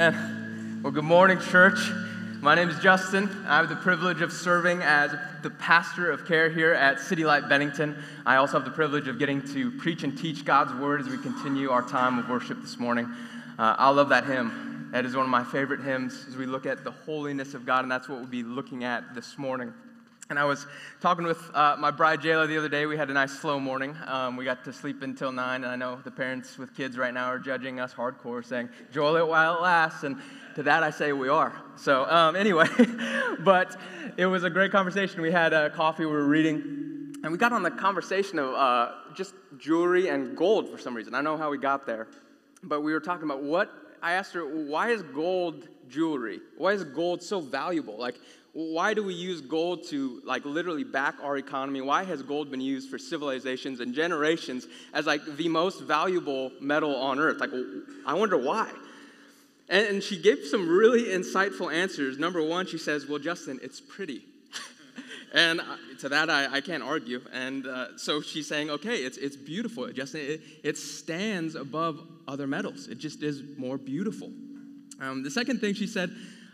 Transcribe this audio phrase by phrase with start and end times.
[0.00, 0.80] Amen.
[0.82, 1.90] Well, good morning, church.
[2.40, 3.28] My name is Justin.
[3.46, 7.50] I have the privilege of serving as the pastor of care here at City Light
[7.50, 8.02] Bennington.
[8.24, 11.18] I also have the privilege of getting to preach and teach God's word as we
[11.18, 13.12] continue our time of worship this morning.
[13.58, 14.88] Uh, I love that hymn.
[14.90, 17.84] That is one of my favorite hymns as we look at the holiness of God,
[17.84, 19.74] and that's what we'll be looking at this morning.
[20.30, 20.64] And I was
[21.00, 22.86] talking with uh, my bride Jayla the other day.
[22.86, 23.96] We had a nice slow morning.
[24.06, 27.12] Um, we got to sleep until nine, and I know the parents with kids right
[27.12, 30.18] now are judging us hardcore, saying, "Joel it while it lasts." And
[30.54, 31.60] to that I say we are.
[31.74, 32.68] So um, anyway,
[33.40, 33.76] but
[34.16, 35.20] it was a great conversation.
[35.20, 36.06] We had uh, coffee.
[36.06, 40.70] We were reading, and we got on the conversation of uh, just jewelry and gold
[40.70, 41.12] for some reason.
[41.12, 42.06] I know how we got there,
[42.62, 43.68] but we were talking about what.
[44.00, 46.40] I asked her, "Why is gold jewelry?
[46.56, 47.98] Why is gold so valuable?
[47.98, 48.14] Like,
[48.52, 51.80] why do we use gold to like literally back our economy?
[51.80, 56.96] Why has gold been used for civilizations and generations as like the most valuable metal
[56.96, 57.38] on earth?
[57.38, 57.50] Like
[58.06, 58.70] i wonder why.
[59.68, 62.18] And, and she gave some really insightful answers.
[62.18, 64.22] Number one she says well justin it's pretty.
[65.32, 65.60] And
[66.00, 67.20] to that I, I can't argue.
[67.32, 69.88] And uh, so she's saying okay it's, it's beautiful.
[69.92, 72.88] Justin it, it stands above other metals.
[72.88, 74.32] It just is more beautiful.
[75.00, 76.10] Um, the second thing she said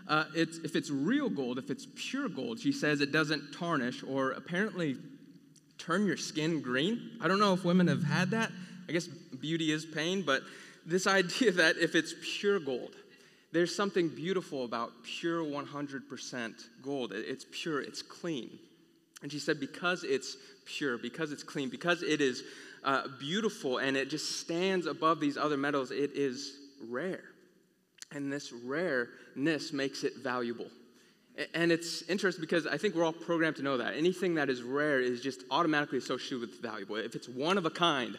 [0.08, 4.02] uh, it's, if it's real gold, if it's pure gold, she says it doesn't tarnish
[4.02, 4.96] or apparently
[5.78, 7.10] turn your skin green.
[7.20, 8.50] I don't know if women have had that.
[8.88, 10.42] I guess beauty is pain, but
[10.84, 12.94] this idea that if it's pure gold,
[13.52, 17.12] there's something beautiful about pure 100% gold.
[17.14, 18.58] It's pure, it's clean.
[19.22, 22.42] And she said, because it's pure, because it's clean, because it is
[22.84, 26.56] uh, beautiful and it just stands above these other metals, it is
[26.88, 27.24] rare.
[28.16, 30.68] And this rareness makes it valuable.
[31.52, 33.94] And it's interesting because I think we're all programmed to know that.
[33.94, 36.96] Anything that is rare is just automatically associated with valuable.
[36.96, 38.16] If it's one of a kind,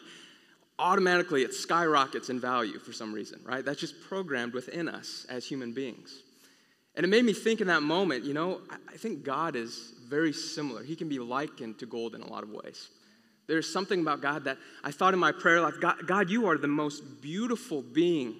[0.78, 3.64] automatically it skyrockets in value for some reason, right?
[3.64, 6.22] That's just programmed within us as human beings.
[6.94, 10.32] And it made me think in that moment, you know, I think God is very
[10.32, 10.84] similar.
[10.84, 12.88] He can be likened to gold in a lot of ways.
[13.48, 16.56] There's something about God that I thought in my prayer life God, God you are
[16.56, 18.36] the most beautiful being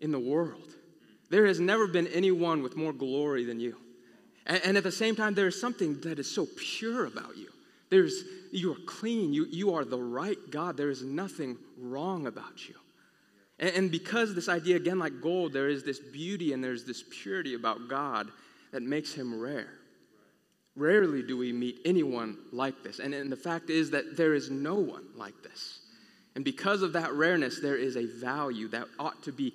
[0.00, 0.73] in the world.
[1.34, 3.76] There has never been anyone with more glory than you.
[4.46, 7.48] And, and, at the same time, there is something that is so pure about you.
[7.90, 8.22] There's,
[8.52, 9.34] you are clean.
[9.34, 10.76] You, you are the right God.
[10.76, 12.76] There is nothing wrong about you.
[13.58, 17.02] And, and because this idea, again, like gold, there is this beauty and there's this
[17.10, 18.28] purity about God
[18.70, 19.72] that makes him rare.
[20.76, 23.00] Rarely do we meet anyone like this.
[23.00, 25.80] And, and the fact is that there is no one like this.
[26.36, 29.54] And because of that rareness, there is a value that ought to be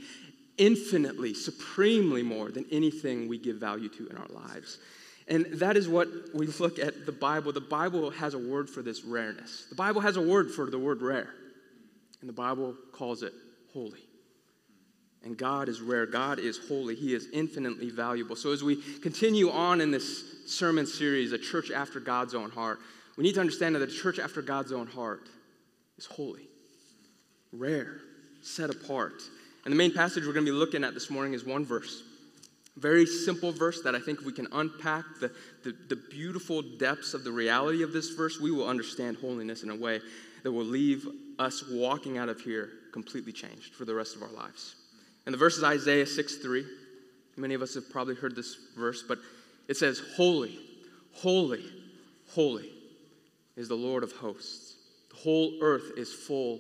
[0.60, 4.78] infinitely, supremely more than anything we give value to in our lives.
[5.28, 7.52] And that is what we look at the Bible.
[7.52, 9.66] The Bible has a word for this rareness.
[9.70, 11.34] The Bible has a word for the word rare.
[12.22, 13.34] And the Bible calls it
[13.74, 14.02] holy.
[15.24, 16.06] And God is rare.
[16.06, 16.96] God is holy.
[16.96, 18.36] He is infinitely valuable.
[18.36, 22.80] So as we continue on in this sermon series, A Church After God's Own Heart,
[23.20, 25.28] we need to understand that the church after God's own heart
[25.98, 26.48] is holy,
[27.52, 27.98] rare,
[28.42, 29.22] set apart.
[29.66, 32.04] And the main passage we're going to be looking at this morning is one verse.
[32.78, 35.32] Very simple verse that I think we can unpack the,
[35.64, 38.40] the, the, beautiful depths of the reality of this verse.
[38.40, 40.00] We will understand holiness in a way
[40.44, 41.06] that will leave
[41.38, 44.76] us walking out of here completely changed for the rest of our lives.
[45.26, 46.66] And the verse is Isaiah 6 3.
[47.36, 49.20] Many of us have probably heard this verse, but
[49.68, 50.58] it says, Holy,
[51.14, 51.64] holy,
[52.30, 52.70] holy
[53.58, 54.76] is the Lord of hosts.
[55.10, 56.60] The whole earth is full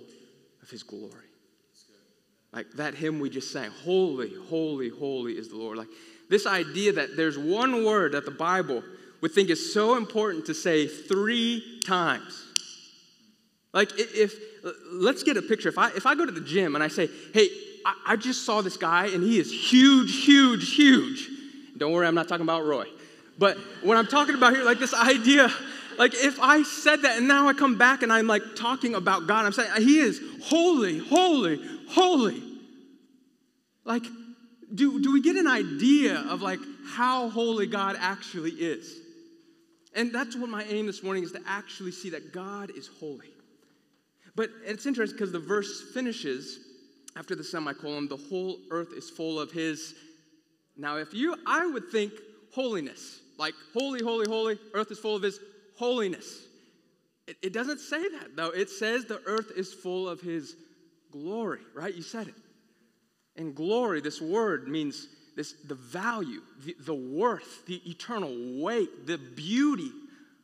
[0.62, 1.28] of his glory.
[2.52, 5.78] Like that hymn we just sang, Holy, holy, holy is the Lord.
[5.78, 5.88] Like
[6.30, 8.84] this idea that there's one word that the Bible
[9.22, 12.46] would think is so important to say three times.
[13.74, 14.34] Like if,
[14.92, 15.70] let's get a picture.
[15.70, 17.50] If I, if I go to the gym and I say, hey,
[17.86, 21.30] I, I just saw this guy and he is huge, huge, huge.
[21.78, 22.86] Don't worry, I'm not talking about Roy.
[23.38, 25.50] But what I'm talking about here, like this idea,
[25.98, 29.28] like if I said that and now I come back and I'm like talking about
[29.28, 31.59] God, I'm saying he is holy, holy,
[31.90, 32.42] holy.
[33.86, 34.04] Like,
[34.74, 39.00] do, do we get an idea of like how holy God actually is?
[39.96, 43.32] And that's what my aim this morning is to actually see that God is holy.
[44.36, 46.59] But it's interesting because the verse finishes
[47.16, 49.96] after the semicolon, the whole earth is full of his.
[50.78, 52.14] Now, if you, I would think
[52.53, 55.40] holiness, like holy, holy, holy, earth is full of his
[55.78, 56.46] holiness.
[57.28, 58.52] It, it doesn't say that though.
[58.52, 60.56] It says the earth is full of his
[61.11, 61.94] glory, right?
[61.94, 62.35] You said it.
[63.35, 69.17] And glory, this word means this the value, the, the worth, the eternal weight, the
[69.17, 69.91] beauty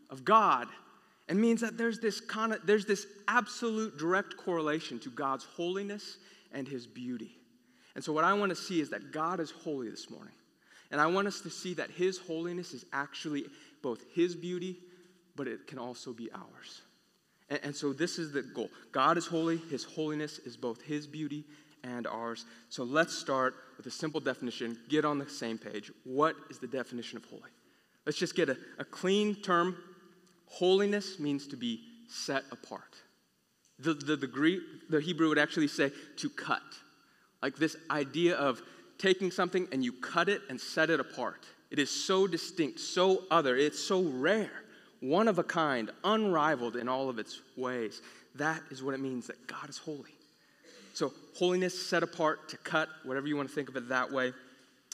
[0.09, 0.67] of God.
[1.27, 6.17] And means that there's this kind of, there's this absolute direct correlation to God's holiness
[6.53, 7.35] and his beauty.
[7.95, 10.33] And so, what I want to see is that God is holy this morning.
[10.91, 13.45] And I want us to see that His holiness is actually
[13.81, 14.77] both His beauty,
[15.35, 16.81] but it can also be ours.
[17.49, 21.07] And, and, so, this is the goal God is holy, His holiness is both His
[21.07, 21.45] beauty
[21.83, 22.45] and ours.
[22.69, 24.77] So, let's start with a simple definition.
[24.89, 25.91] Get on the same page.
[26.03, 27.51] What is the definition of holy?
[28.05, 29.77] Let's just get a, a clean term.
[30.47, 32.95] Holiness means to be set apart.
[33.79, 36.61] The, the, the, Greek, the Hebrew would actually say to cut.
[37.41, 38.61] Like this idea of
[38.97, 41.45] taking something and you cut it and set it apart.
[41.71, 44.63] It is so distinct, so other, it's so rare,
[44.99, 48.01] one of a kind, unrivaled in all of its ways.
[48.35, 50.15] That is what it means that God is holy.
[50.93, 54.31] So, holiness set apart to cut, whatever you want to think of it that way.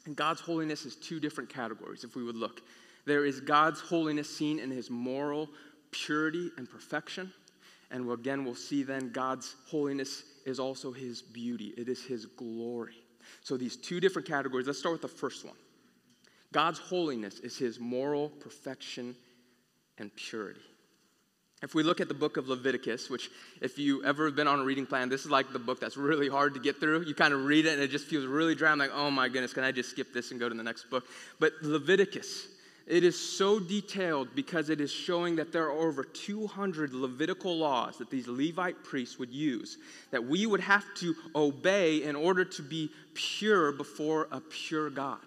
[0.06, 2.62] And God's holiness is two different categories, if we would look.
[3.06, 5.48] There is God's holiness seen in his moral
[5.92, 7.31] purity and perfection.
[7.92, 12.95] And again, we'll see then God's holiness is also his beauty, it is his glory.
[13.44, 14.65] So, these two different categories.
[14.65, 15.56] Let's start with the first one
[16.51, 19.15] God's holiness is his moral perfection
[20.01, 20.59] and purity.
[21.63, 23.30] If we look at the book of Leviticus, which,
[23.62, 25.95] if you ever have been on a reading plan, this is like the book that's
[25.95, 27.03] really hard to get through.
[27.03, 28.71] You kind of read it and it just feels really dry.
[28.71, 30.89] I'm like, oh my goodness, can I just skip this and go to the next
[30.89, 31.06] book?
[31.39, 32.48] But Leviticus,
[32.88, 38.00] it is so detailed because it is showing that there are over 200 Levitical laws
[38.00, 39.77] that these Levite priests would use
[40.09, 45.19] that we would have to obey in order to be pure before a pure God.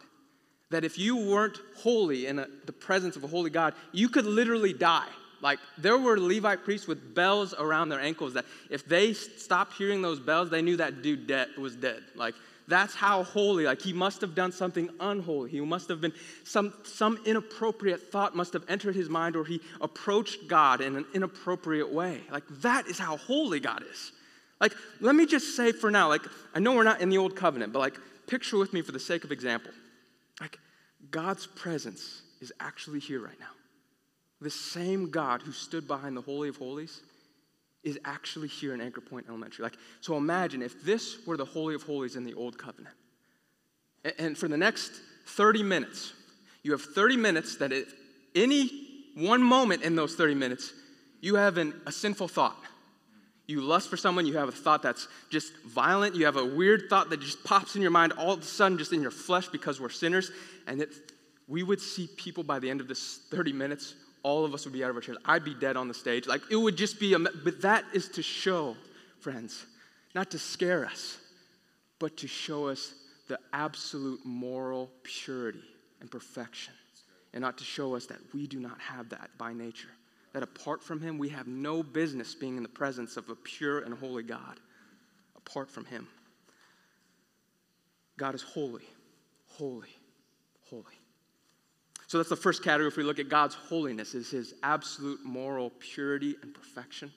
[0.71, 4.27] That if you weren't holy in a, the presence of a holy God, you could
[4.27, 5.09] literally die.
[5.41, 10.01] Like there were Levite priests with bells around their ankles that if they stopped hearing
[10.01, 12.03] those bells, they knew that dude dead, was dead.
[12.17, 12.35] Like
[12.67, 15.51] that's how holy, like he must have done something unholy.
[15.51, 16.15] He must have been,
[16.45, 21.05] some, some inappropriate thought must have entered his mind or he approached God in an
[21.13, 22.23] inappropriate way.
[22.31, 24.13] Like that is how holy God is.
[24.61, 26.23] Like, let me just say for now, like,
[26.55, 29.01] I know we're not in the old covenant, but like, picture with me for the
[29.01, 29.73] sake of example.
[31.11, 33.47] God's presence is actually here right now.
[34.41, 37.01] The same God who stood behind the Holy of Holies
[37.83, 39.63] is actually here in Anchor Point Elementary.
[39.63, 42.95] Like, so imagine if this were the Holy of Holies in the Old Covenant.
[44.19, 44.93] And for the next
[45.27, 46.13] 30 minutes,
[46.63, 47.85] you have 30 minutes that at
[48.35, 48.71] any
[49.15, 50.73] one moment in those 30 minutes,
[51.21, 52.57] you have an, a sinful thought.
[53.47, 56.85] You lust for someone, you have a thought that's just violent, you have a weird
[56.89, 59.49] thought that just pops in your mind all of a sudden, just in your flesh
[59.49, 60.31] because we're sinners.
[60.67, 60.91] And it,
[61.47, 63.95] we would see people by the end of this 30 minutes
[64.25, 65.19] all of us would be out of our chairs.
[65.25, 66.27] I'd be dead on the stage.
[66.27, 68.75] Like it would just be a, but that is to show,
[69.21, 69.65] friends,
[70.15, 71.19] not to scare us,
[72.01, 72.95] but to show us
[73.29, 75.63] the absolute moral purity
[76.01, 76.75] and perfection.
[77.33, 79.89] And not to show us that we do not have that by nature.
[80.35, 83.79] That apart from Him, we have no business being in the presence of a pure
[83.79, 84.61] and holy God.
[85.37, 86.07] Apart from Him,
[88.19, 88.85] God is holy,
[89.47, 89.89] holy,
[90.69, 90.83] holy.
[92.07, 92.89] So that's the first category.
[92.89, 97.13] If we look at God's holiness, is his absolute moral purity and perfection.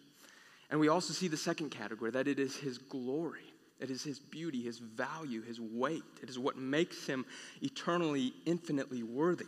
[0.69, 3.53] And we also see the second category, that it is his glory.
[3.79, 6.03] It is his beauty, his value, his weight.
[6.23, 7.25] It is what makes him
[7.61, 9.45] eternally, infinitely worthy.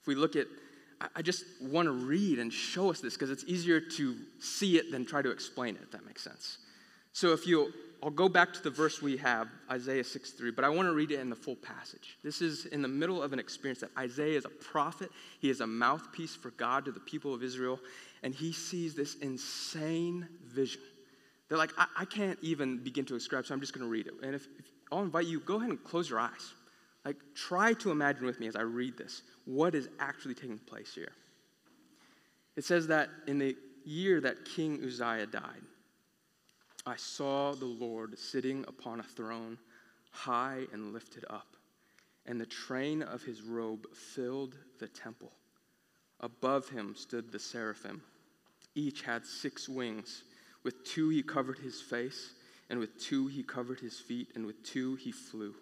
[0.00, 0.46] If we look at,
[1.14, 4.90] I just want to read and show us this because it's easier to see it
[4.90, 6.58] than try to explain it, if that makes sense.
[7.12, 7.72] So if you
[8.02, 10.92] I'll go back to the verse we have, Isaiah 6 3, but I want to
[10.92, 12.18] read it in the full passage.
[12.22, 15.10] This is in the middle of an experience that Isaiah is a prophet.
[15.40, 17.80] He is a mouthpiece for God to the people of Israel,
[18.22, 20.82] and he sees this insane vision.
[21.48, 24.06] They're like, I, I can't even begin to describe, so I'm just going to read
[24.06, 24.14] it.
[24.22, 26.52] And if, if I'll invite you, go ahead and close your eyes.
[27.06, 30.92] Like, try to imagine with me as I read this what is actually taking place
[30.92, 31.12] here.
[32.56, 35.62] It says that in the year that King Uzziah died,
[36.84, 39.56] I saw the Lord sitting upon a throne,
[40.10, 41.46] high and lifted up,
[42.26, 45.30] and the train of his robe filled the temple.
[46.18, 48.02] Above him stood the seraphim.
[48.74, 50.24] Each had six wings.
[50.64, 52.32] With two he covered his face,
[52.68, 55.54] and with two he covered his feet, and with two he flew.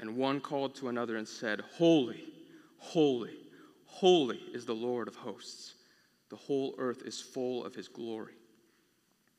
[0.00, 2.24] And one called to another and said, Holy,
[2.78, 3.36] holy,
[3.84, 5.74] holy is the Lord of hosts.
[6.30, 8.32] The whole earth is full of his glory.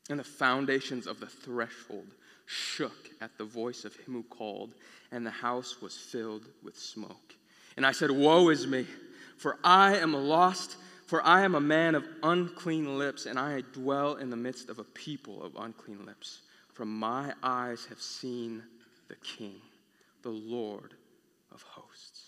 [0.08, 2.14] And the foundations of the threshold
[2.46, 4.74] shook at the voice of him who called,
[5.10, 7.34] and the house was filled with smoke.
[7.76, 8.86] And I said, Woe is me,
[9.38, 10.76] for I am lost,
[11.06, 14.78] for I am a man of unclean lips, and I dwell in the midst of
[14.78, 16.40] a people of unclean lips.
[16.72, 18.62] For my eyes have seen
[19.08, 19.60] the King,
[20.22, 20.94] the Lord
[21.52, 22.22] of hosts.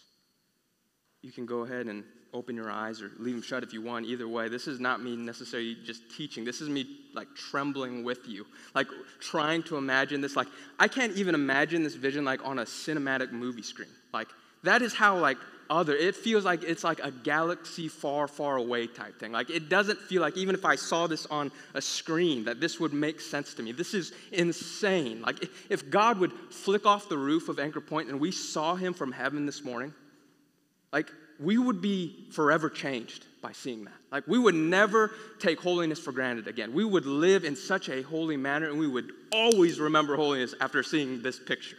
[1.22, 4.04] you can go ahead and open your eyes or leave them shut if you want.
[4.04, 6.44] Either way, this is not me necessarily just teaching.
[6.44, 8.88] This is me like trembling with you, like
[9.20, 10.36] trying to imagine this.
[10.36, 10.48] Like,
[10.78, 13.88] I can't even imagine this vision like on a cinematic movie screen.
[14.12, 14.28] Like,
[14.64, 15.38] that is how like
[15.70, 19.68] other it feels like it's like a galaxy far far away type thing like it
[19.68, 23.20] doesn't feel like even if i saw this on a screen that this would make
[23.20, 27.58] sense to me this is insane like if god would flick off the roof of
[27.58, 29.92] anchor point and we saw him from heaven this morning
[30.92, 33.94] like we would be forever changed by seeing that.
[34.10, 36.72] Like, we would never take holiness for granted again.
[36.72, 40.82] We would live in such a holy manner, and we would always remember holiness after
[40.82, 41.76] seeing this picture.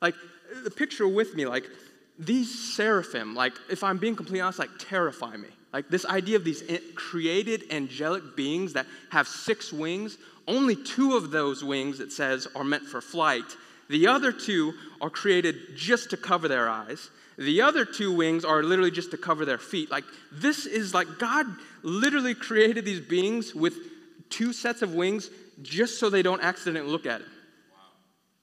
[0.00, 0.14] Like,
[0.62, 1.64] the picture with me, like,
[2.24, 5.48] these seraphim, like, if I'm being completely honest, like, terrify me.
[5.72, 6.62] Like, this idea of these
[6.94, 12.64] created angelic beings that have six wings, only two of those wings, it says, are
[12.64, 13.56] meant for flight.
[13.88, 17.10] The other two are created just to cover their eyes.
[17.38, 19.90] The other two wings are literally just to cover their feet.
[19.90, 21.46] Like, this is like God
[21.82, 23.74] literally created these beings with
[24.28, 25.30] two sets of wings
[25.62, 27.26] just so they don't accidentally look at it.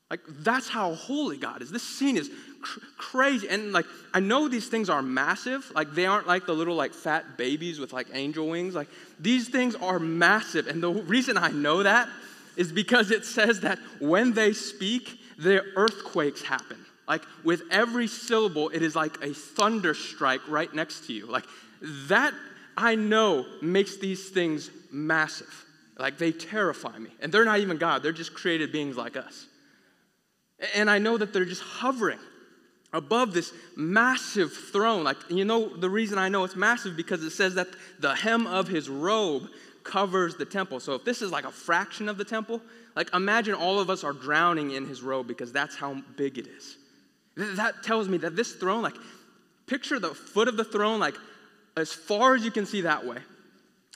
[0.10, 1.70] Like, that's how holy God is.
[1.70, 3.48] This scene is cr- crazy.
[3.50, 5.72] And, like, I know these things are massive.
[5.76, 8.76] Like, they aren't like the little, like, fat babies with, like, angel wings.
[8.76, 8.90] Like,
[9.20, 10.68] these things are massive.
[10.68, 12.10] And the reason I know that
[12.56, 16.86] is because it says that when they speak, the earthquakes happen.
[17.08, 21.26] Like with every syllable, it is like a thunder strike right next to you.
[21.26, 21.46] Like
[22.08, 22.34] that,
[22.78, 25.66] I know, makes these things massive.
[25.98, 27.10] Like they terrify me.
[27.22, 29.48] And they're not even God, they're just created beings like us.
[30.76, 32.20] And I know that they're just hovering
[32.94, 35.04] above this massive throne.
[35.04, 37.68] Like, you know, the reason I know it's massive because it says that
[38.00, 39.50] the hem of his robe
[39.84, 40.80] covers the temple.
[40.80, 42.62] So if this is like a fraction of the temple,
[42.96, 46.48] like imagine all of us are drowning in his robe because that's how big it
[46.48, 46.78] is.
[47.36, 48.96] That tells me that this throne, like,
[49.66, 51.16] picture the foot of the throne, like,
[51.78, 53.18] as far as you can see that way.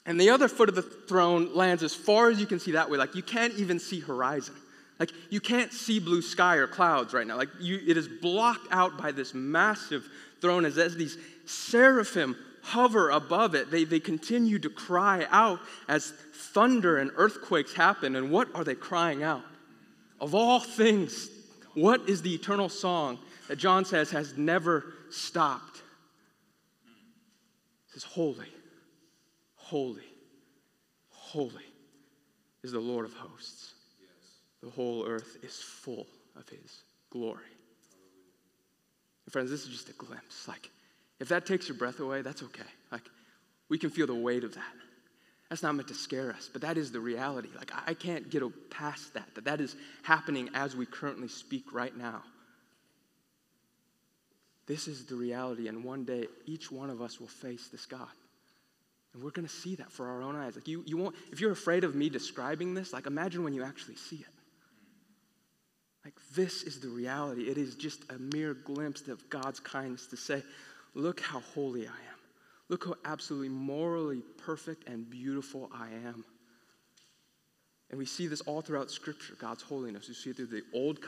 [0.06, 2.88] And the other foot of the throne lands as far as you can see that
[2.88, 2.96] way.
[2.96, 4.54] Like, you can't even see horizon.
[4.98, 7.36] Like, you can't see blue sky or clouds right now.
[7.36, 10.08] Like, you, it is blocked out by this massive
[10.40, 13.70] throne as, as these seraphim hover above it.
[13.70, 18.14] They, they continue to cry out as thunder and earthquakes happen.
[18.14, 19.42] And what are they crying out?
[20.20, 21.28] Of all things,
[21.74, 25.78] what is the eternal song that John says has never stopped?
[27.88, 28.48] It says, Holy,
[29.56, 30.04] holy,
[31.10, 31.64] holy
[32.62, 33.74] is the Lord of hosts.
[34.64, 36.06] The whole earth is full
[36.36, 37.44] of his glory.
[39.26, 40.48] And friends, this is just a glimpse.
[40.48, 40.70] Like,
[41.20, 42.62] if that takes your breath away, that's okay.
[42.90, 43.02] Like,
[43.68, 44.72] we can feel the weight of that.
[45.50, 47.50] That's not meant to scare us, but that is the reality.
[47.54, 51.94] Like, I can't get past that, that that is happening as we currently speak right
[51.94, 52.22] now.
[54.66, 58.08] This is the reality, and one day each one of us will face this God.
[59.12, 60.56] And we're going to see that for our own eyes.
[60.56, 63.62] Like you, you won't, if you're afraid of me describing this, like imagine when you
[63.62, 64.33] actually see it.
[66.04, 67.42] Like this is the reality.
[67.42, 70.42] It is just a mere glimpse of God's kindness to say,
[70.94, 72.18] look how holy I am.
[72.68, 76.24] Look how absolutely morally perfect and beautiful I am.
[77.90, 80.08] And we see this all throughout Scripture, God's holiness.
[80.08, 80.98] We see it through the Old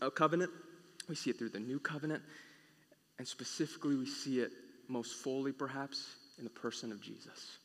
[0.00, 0.50] uh, Covenant,
[1.08, 2.22] we see it through the New Covenant,
[3.18, 4.50] and specifically, we see it
[4.88, 7.58] most fully, perhaps, in the person of Jesus.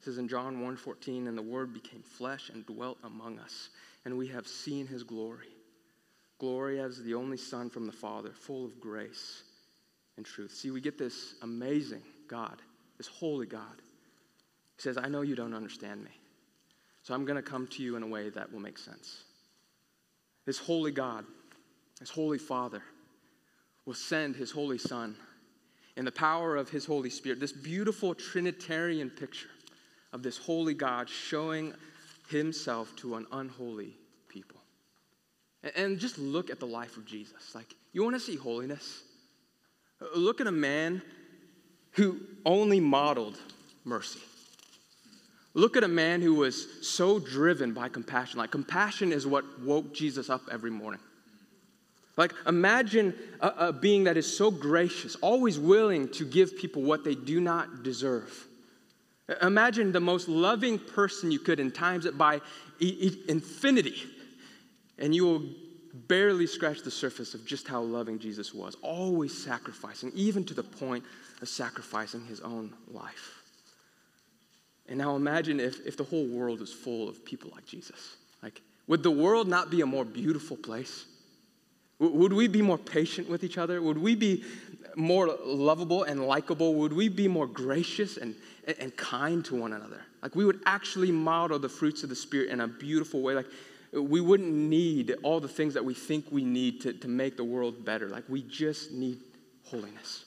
[0.00, 3.70] It says in John 1:14, and the Word became flesh and dwelt among us,
[4.04, 5.55] and we have seen his glory.
[6.38, 9.42] Glory as the only Son from the Father, full of grace
[10.16, 10.52] and truth.
[10.52, 12.60] See, we get this amazing God,
[12.98, 13.82] this holy God.
[14.76, 16.10] He says, I know you don't understand me.
[17.02, 19.22] So I'm going to come to you in a way that will make sense.
[20.44, 21.24] This holy God,
[22.00, 22.82] this holy Father,
[23.86, 25.16] will send his holy Son
[25.96, 27.40] in the power of his Holy Spirit.
[27.40, 29.48] This beautiful Trinitarian picture
[30.12, 31.72] of this holy God showing
[32.28, 33.94] himself to an unholy.
[35.74, 37.54] And just look at the life of Jesus.
[37.54, 39.02] Like, you want to see holiness?
[40.14, 41.02] Look at a man
[41.92, 43.38] who only modeled
[43.84, 44.20] mercy.
[45.54, 48.38] Look at a man who was so driven by compassion.
[48.38, 51.00] Like, compassion is what woke Jesus up every morning.
[52.18, 57.04] Like, imagine a, a, being that is so gracious, always willing to give people what
[57.04, 58.46] they do not deserve.
[59.42, 62.40] Imagine the most loving person you could and times it by
[62.80, 63.96] infinity,
[64.98, 65.42] and you will
[66.08, 70.62] barely scratch the surface of just how loving Jesus was, always sacrificing, even to the
[70.62, 71.04] point
[71.40, 73.42] of sacrificing his own life.
[74.88, 78.16] And now imagine if, if the whole world was full of people like Jesus.
[78.42, 81.06] Like, would the world not be a more beautiful place?
[81.98, 83.80] Would we be more patient with each other?
[83.80, 84.44] Would we be
[84.96, 86.74] more lovable and likable?
[86.74, 88.34] Would we be more gracious and,
[88.78, 90.02] and kind to one another?
[90.22, 93.34] Like we would actually model the fruits of the Spirit in a beautiful way.
[93.34, 93.46] Like
[93.92, 97.44] we wouldn't need all the things that we think we need to, to make the
[97.44, 98.08] world better.
[98.08, 99.18] Like we just need
[99.64, 100.24] holiness.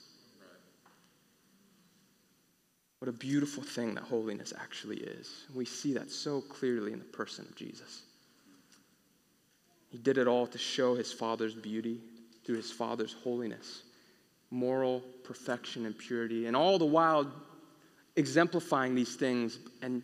[3.00, 5.46] What a beautiful thing that holiness actually is.
[5.56, 8.04] We see that so clearly in the person of Jesus.
[9.90, 12.00] He did it all to show his Father's beauty
[12.46, 13.84] through his Father's holiness,
[14.52, 17.32] moral perfection and purity, and all the while
[18.16, 20.04] exemplifying these things and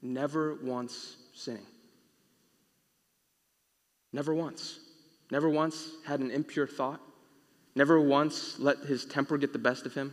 [0.00, 1.66] never once sinning.
[4.12, 4.78] Never once.
[5.30, 7.00] Never once had an impure thought.
[7.74, 10.12] Never once let his temper get the best of him.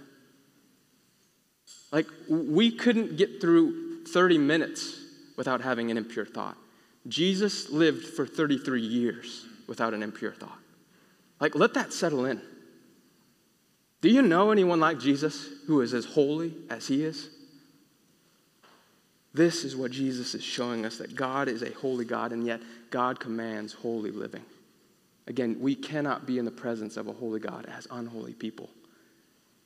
[1.92, 5.00] Like, we couldn't get through 30 minutes
[5.38, 6.58] without having an impure thought.
[7.08, 10.60] Jesus lived for 33 years without an impure thought.
[11.40, 12.42] Like, let that settle in.
[14.02, 17.30] Do you know anyone like Jesus who is as holy as he is?
[19.34, 22.62] This is what Jesus is showing us that God is a holy God, and yet
[22.92, 24.44] God commands holy living.
[25.28, 28.70] Again, we cannot be in the presence of a holy God as unholy people.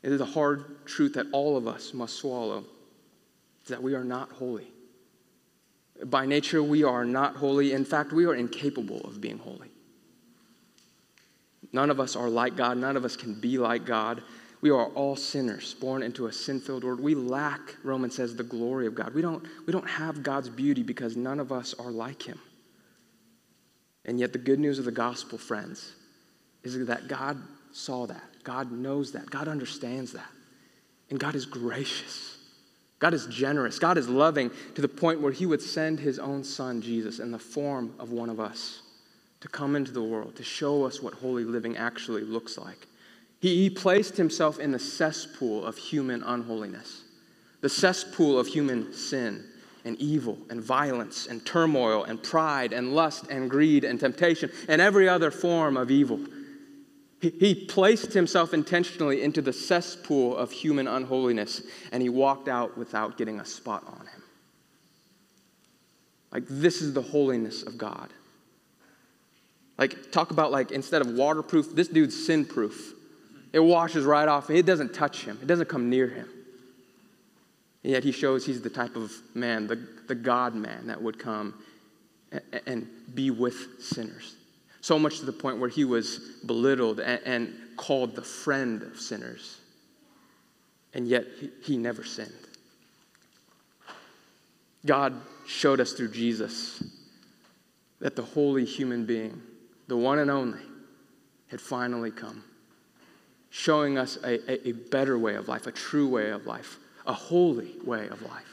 [0.02, 2.64] It is a hard truth that all of us must swallow
[3.68, 4.68] that we are not holy.
[6.06, 7.74] By nature, we are not holy.
[7.74, 9.70] In fact, we are incapable of being holy.
[11.74, 12.78] None of us are like God.
[12.78, 14.24] None of us can be like God.
[14.62, 17.00] We are all sinners, born into a sin filled world.
[17.00, 19.14] We lack, Romans says, the glory of God.
[19.14, 22.40] We don't, we don't have God's beauty because none of us are like Him.
[24.10, 25.94] And yet, the good news of the gospel, friends,
[26.63, 27.38] is that God
[27.72, 28.24] saw that.
[28.44, 29.30] God knows that.
[29.30, 30.32] God understands that.
[31.12, 32.39] And God is gracious.
[32.98, 33.78] God is generous.
[33.78, 37.30] God is loving to the point where He would send His own Son, Jesus, in
[37.30, 38.82] the form of one of us
[39.42, 42.88] to come into the world, to show us what holy living actually looks like.
[43.39, 47.04] He, he placed Himself in the cesspool of human unholiness,
[47.62, 49.46] the cesspool of human sin
[49.86, 54.81] and evil and violence and turmoil and pride and lust and greed and temptation and
[54.81, 56.19] every other form of evil.
[57.21, 61.61] He, placed himself intentionally into the cesspool of human unholiness
[61.92, 64.24] and he walked out without getting a spot on him.
[66.31, 68.09] Like, this is the holiness of God.
[69.77, 72.94] Like, talk about, like, instead of waterproof, this dude's sin proof.
[73.51, 74.50] It washes right off.
[74.50, 76.29] It doesn't touch him, it doesn't come near him.
[77.83, 79.75] And yet he shows he's the type of man, the,
[80.07, 81.53] the God man that would come
[82.31, 84.35] and, and be with sinners.
[84.81, 89.00] So much to the point where he was belittled and, and called the friend of
[89.00, 89.59] sinners.
[90.94, 92.33] And yet he, he never sinned.
[94.85, 95.13] God
[95.48, 96.83] showed us through Jesus
[98.00, 99.42] that the holy human being,
[99.87, 100.59] the one and only,
[101.50, 102.44] had finally come,
[103.50, 106.78] showing us a, a, a better way of life, a true way of life,
[107.09, 108.45] a holy way of life.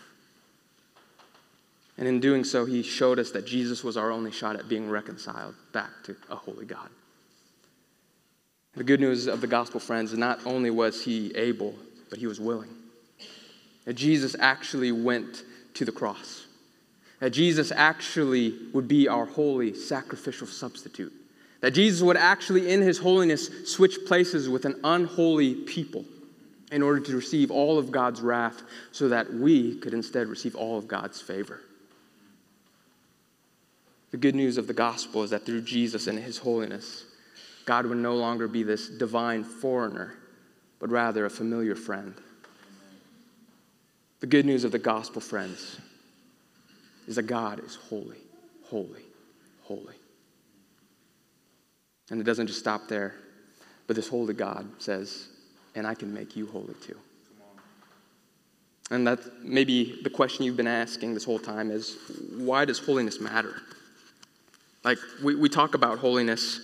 [1.99, 4.89] And in doing so, he showed us that Jesus was our only shot at being
[4.89, 6.89] reconciled back to a holy God.
[8.75, 11.75] The good news of the gospel, friends, not only was he able,
[12.09, 12.71] but he was willing.
[13.85, 16.47] That Jesus actually went to the cross.
[17.21, 21.13] That Jesus actually would be our holy sacrificial substitute.
[21.61, 26.07] That Jesus would actually, in his holiness, switch places with an unholy people
[26.73, 30.79] in order to receive all of God's wrath so that we could instead receive all
[30.79, 31.61] of God's favor.
[34.11, 37.05] The good news of the gospel is that through Jesus and his holiness,
[37.67, 40.15] God would no longer be this divine foreigner,
[40.79, 42.15] but rather a familiar friend.
[44.21, 45.79] The good news of the gospel, friends,
[47.07, 48.19] is that God is holy,
[48.65, 49.03] holy,
[49.63, 49.95] holy.
[52.11, 53.15] And it doesn't just stop there,
[53.87, 55.29] but this holy God says,
[55.77, 56.97] and I can make you holy too.
[58.91, 61.97] And that maybe the question you've been asking this whole time is
[62.37, 63.61] why does holiness matter?
[64.85, 66.61] Like, we, we talk about holiness.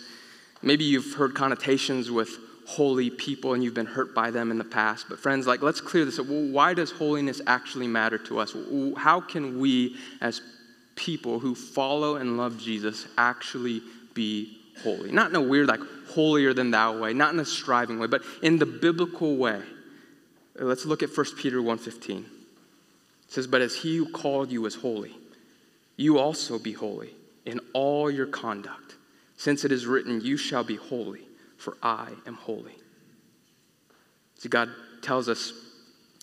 [0.62, 2.30] Maybe you've heard connotations with
[2.64, 5.06] holy people and you've been hurt by them in the past.
[5.08, 6.26] But, friends, like, let's clear this up.
[6.26, 8.54] why does holiness actually matter to us?
[8.96, 10.40] How can we, as
[10.94, 13.82] people who follow and love Jesus, actually
[14.14, 15.12] be holy?
[15.12, 15.80] Not in a weird, like,
[16.10, 19.60] holier than thou way, not in a striving way, but in the biblical way.
[20.60, 22.20] Uh, let's look at 1 Peter 1.15.
[22.20, 22.26] It
[23.28, 25.14] says, But as he who called you is holy,
[25.96, 27.10] you also be holy
[27.44, 28.96] in all your conduct,
[29.36, 31.22] since it is written, You shall be holy,
[31.56, 32.74] for I am holy.
[34.38, 34.70] See, God
[35.02, 35.52] tells us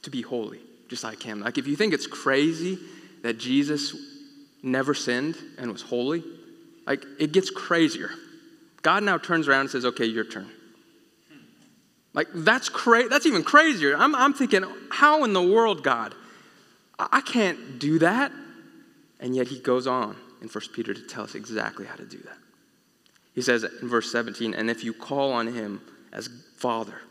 [0.02, 1.42] to be holy, just like Him.
[1.42, 2.78] Like, if you think it's crazy
[3.22, 3.96] that Jesus
[4.64, 6.24] never sinned and was holy,
[6.86, 8.10] like, it gets crazier.
[8.82, 10.50] God now turns around and says, okay, your turn.
[12.13, 13.08] Like, that's crazy.
[13.10, 13.96] That's even crazier.
[13.96, 16.15] I'm, I'm thinking, how in the world, God?
[16.98, 18.32] I, I can't do that.
[19.20, 22.18] And yet he goes on in 1 Peter to tell us exactly how to do
[22.18, 22.38] that.
[23.36, 27.02] He says in verse 17, and if you call on him as Father,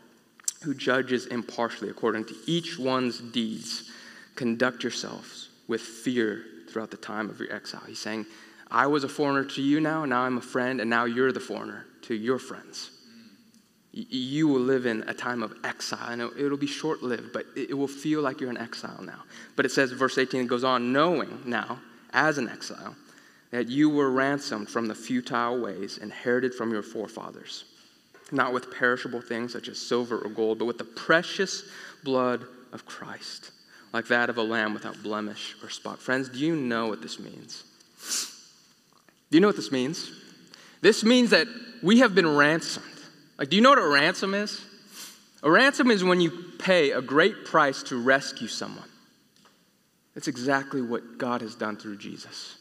[0.63, 3.89] who judges impartially according to each one's deeds,
[4.35, 7.81] conduct yourselves with fear throughout the time of your exile.
[7.87, 8.25] He's saying,
[8.71, 11.39] I was a foreigner to you now, now I'm a friend, and now you're the
[11.39, 12.91] foreigner to your friends.
[13.91, 17.75] You will live in a time of exile, and it'll be short lived, but it
[17.75, 19.23] will feel like you're in exile now.
[19.55, 21.79] But it says, verse 18, it goes on, knowing now,
[22.13, 22.95] as an exile,
[23.49, 27.65] that you were ransomed from the futile ways inherited from your forefathers,
[28.31, 31.63] not with perishable things such as silver or gold, but with the precious
[32.03, 33.49] blood of Christ,
[33.91, 35.97] like that of a lamb without blemish or spot.
[35.97, 37.63] Friends, do you know what this means?
[39.29, 40.11] Do you know what this means?
[40.81, 41.47] This means that
[41.83, 42.85] we have been ransomed.
[43.37, 44.61] Like, do you know what a ransom is?
[45.43, 48.89] A ransom is when you pay a great price to rescue someone.
[50.15, 52.57] That's exactly what God has done through Jesus.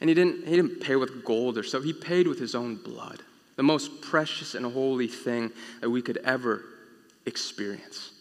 [0.00, 2.76] And he didn't, he didn't pay with gold or so, he paid with his own
[2.76, 3.22] blood,
[3.56, 5.50] the most precious and holy thing
[5.80, 6.64] that we could ever
[7.24, 8.12] experience.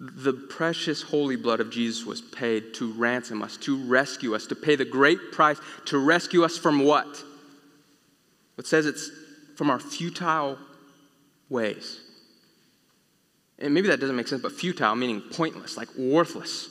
[0.00, 4.54] The precious holy blood of Jesus was paid to ransom us, to rescue us, to
[4.54, 7.22] pay the great price, to rescue us from what?
[8.56, 9.10] It says it's
[9.56, 10.58] from our futile
[11.50, 12.00] ways.
[13.58, 16.68] And maybe that doesn't make sense, but futile meaning pointless, like worthless.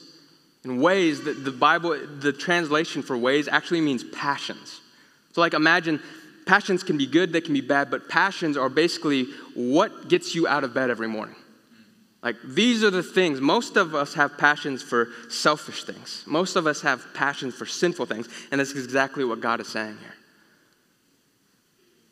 [0.64, 4.82] In ways that the Bible, the translation for ways actually means passions.
[5.34, 6.02] So, like, imagine
[6.48, 10.48] passions can be good, they can be bad, but passions are basically what gets you
[10.48, 11.36] out of bed every morning.
[12.22, 13.40] Like, these are the things.
[13.40, 18.08] Most of us have passions for selfish things, most of us have passions for sinful
[18.08, 20.14] things, and that's exactly what God is saying here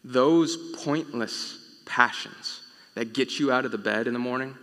[0.07, 2.61] those pointless passions
[2.95, 4.55] that get you out of the bed in the morning,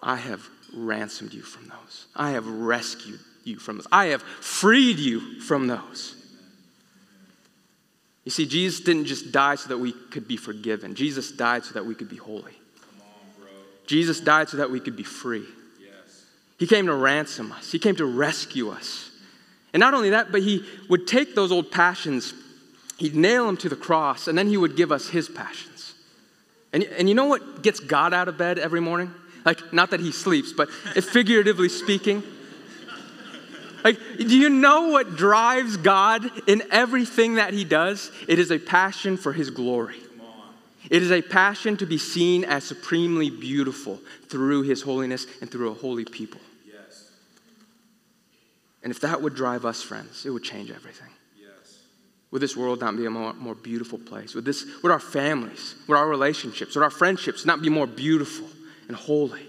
[0.00, 2.06] I have ransomed you from those.
[2.14, 3.86] I have rescued you from those.
[3.90, 6.14] I have freed you from those.
[8.24, 11.74] You see, Jesus didn't just die so that we could be forgiven, Jesus died so
[11.74, 12.54] that we could be holy.
[13.86, 15.44] Jesus died so that we could be free.
[15.80, 16.24] Yes.
[16.58, 19.10] He came to ransom us, He came to rescue us.
[19.72, 22.32] And not only that, but He would take those old passions
[22.98, 25.94] he'd nail them to the cross, and then he would give us his passions.
[26.72, 29.12] And, and you know what gets God out of bed every morning?
[29.44, 30.70] Like, not that he sleeps, but
[31.12, 32.22] figuratively speaking.
[33.82, 38.10] Like, do you know what drives God in everything that he does?
[38.26, 39.98] It is a passion for his glory.
[40.90, 45.70] It is a passion to be seen as supremely beautiful through his holiness and through
[45.70, 46.40] a holy people.
[46.66, 47.10] Yes.
[48.82, 51.08] And if that would drive us, friends, it would change everything.
[51.40, 51.78] Yes.
[52.30, 54.34] Would this world not be a more, more beautiful place?
[54.34, 58.48] Would, this, would our families, would our relationships, would our friendships not be more beautiful
[58.88, 59.48] and holy?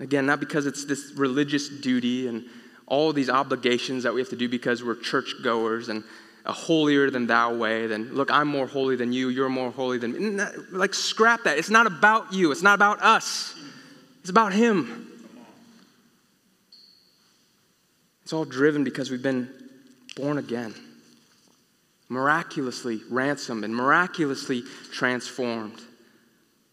[0.00, 2.44] Again, not because it's this religious duty and
[2.86, 6.02] all these obligations that we have to do because we're churchgoers and
[6.48, 9.98] a holier than thou way, then look, I'm more holy than you, you're more holy
[9.98, 10.44] than me.
[10.72, 11.58] Like, scrap that.
[11.58, 13.54] It's not about you, it's not about us,
[14.20, 15.04] it's about Him.
[18.22, 19.50] It's all driven because we've been
[20.16, 20.74] born again,
[22.08, 25.80] miraculously ransomed and miraculously transformed.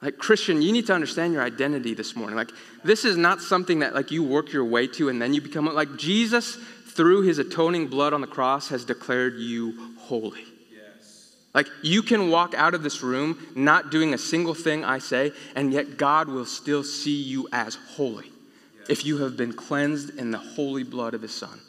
[0.06, 2.36] Like Christian, you need to understand your identity this morning.
[2.36, 2.52] Like
[2.84, 5.66] this is not something that like you work your way to and then you become
[5.66, 10.46] like Jesus through his atoning blood on the cross has declared you holy.
[10.72, 11.36] Yes.
[11.56, 15.32] Like you can walk out of this room not doing a single thing I say
[15.56, 18.32] and yet God will still see you as holy
[18.78, 18.90] yes.
[18.90, 21.60] if you have been cleansed in the holy blood of his son.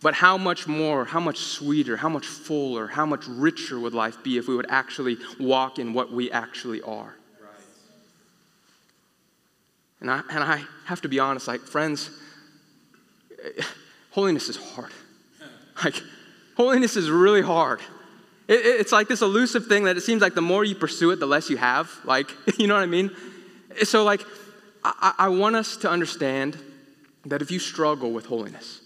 [0.00, 4.22] But how much more, how much sweeter, how much fuller, how much richer would life
[4.22, 7.16] be if we would actually walk in what we actually are?
[7.40, 7.60] Right.
[10.00, 12.10] And, I, and I have to be honest, like, friends,
[13.42, 13.62] eh,
[14.10, 14.92] holiness is hard.
[15.82, 16.00] Like,
[16.56, 17.80] holiness is really hard.
[18.46, 21.20] It, it's like this elusive thing that it seems like the more you pursue it,
[21.20, 21.90] the less you have.
[22.04, 23.10] Like, you know what I mean?
[23.82, 24.22] So, like,
[24.84, 26.56] I, I want us to understand
[27.26, 28.80] that if you struggle with holiness,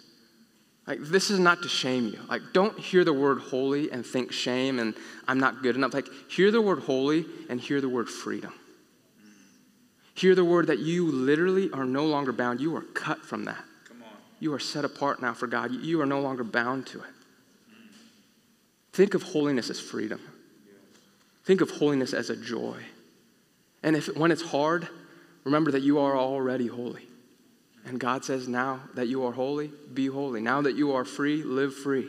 [0.86, 2.18] like, this is not to shame you.
[2.28, 4.94] Like, don't hear the word holy and think shame and
[5.28, 5.94] I'm not good enough.
[5.94, 8.52] Like, hear the word holy and hear the word freedom.
[10.14, 12.60] Hear the word that you literally are no longer bound.
[12.60, 13.64] You are cut from that.
[14.40, 15.70] You are set apart now for God.
[15.70, 17.10] You are no longer bound to it.
[18.92, 20.20] Think of holiness as freedom.
[21.44, 22.76] Think of holiness as a joy.
[23.84, 24.88] And if when it's hard,
[25.44, 27.06] remember that you are already holy.
[27.84, 30.40] And God says, now that you are holy, be holy.
[30.40, 32.08] Now that you are free, live free.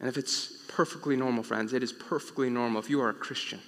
[0.00, 3.60] And if it's perfectly normal, friends, it is perfectly normal if you are a Christian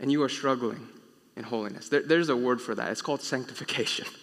[0.00, 0.86] and you are struggling
[1.36, 1.88] in holiness.
[1.88, 2.90] There, there's a word for that.
[2.90, 4.06] It's called sanctification.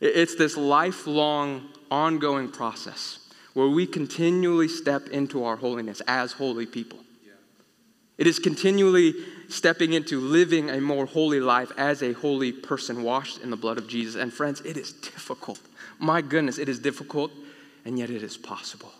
[0.00, 3.20] It's this lifelong, ongoing process
[3.54, 6.98] where we continually step into our holiness as holy people.
[8.18, 9.14] It is continually
[9.48, 13.78] stepping into living a more holy life as a holy person washed in the blood
[13.78, 14.14] of Jesus.
[14.14, 15.60] And friends, it is difficult.
[15.98, 17.30] My goodness, it is difficult,
[17.84, 18.92] and yet it is possible.